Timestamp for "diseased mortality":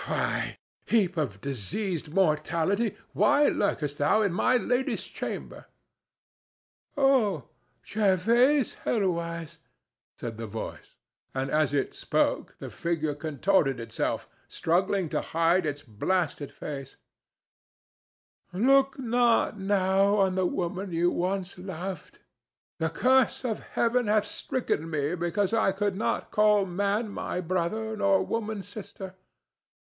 1.41-2.97